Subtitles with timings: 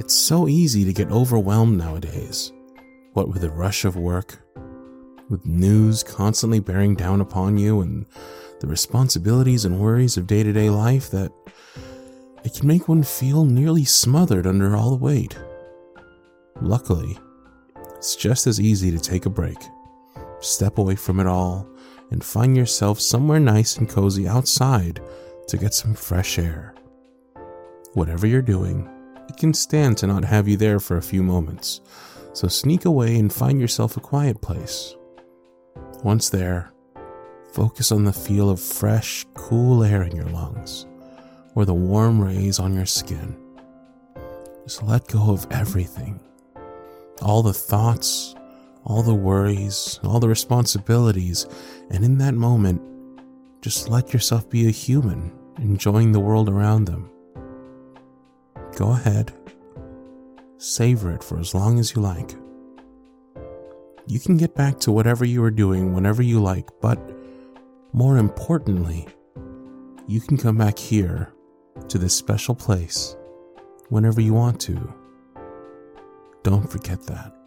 [0.00, 2.54] It's so easy to get overwhelmed nowadays.
[3.12, 4.38] What with the rush of work,
[5.28, 8.06] with news constantly bearing down upon you, and
[8.60, 11.30] the responsibilities and worries of day to day life, that
[12.44, 15.38] it can make one feel nearly smothered under all the weight.
[16.62, 17.18] Luckily,
[17.94, 19.58] it's just as easy to take a break,
[20.40, 21.68] step away from it all,
[22.10, 25.02] and find yourself somewhere nice and cozy outside
[25.48, 26.74] to get some fresh air.
[27.92, 28.88] Whatever you're doing,
[29.30, 31.80] it can stand to not have you there for a few moments,
[32.32, 34.96] so sneak away and find yourself a quiet place.
[36.02, 36.72] Once there,
[37.52, 40.86] focus on the feel of fresh, cool air in your lungs
[41.54, 43.36] or the warm rays on your skin.
[44.64, 46.20] Just let go of everything
[47.22, 48.34] all the thoughts,
[48.82, 51.46] all the worries, all the responsibilities,
[51.90, 52.80] and in that moment,
[53.60, 57.10] just let yourself be a human, enjoying the world around them.
[58.76, 59.32] Go ahead,
[60.58, 62.34] savor it for as long as you like.
[64.06, 66.98] You can get back to whatever you are doing whenever you like, but
[67.92, 69.06] more importantly,
[70.06, 71.32] you can come back here
[71.88, 73.16] to this special place
[73.88, 74.94] whenever you want to.
[76.42, 77.39] Don't forget that.